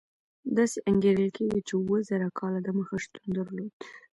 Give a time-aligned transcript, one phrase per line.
[0.57, 3.71] داسې انګېرل کېږي چې اوه زره کاله دمخه شتون درلود.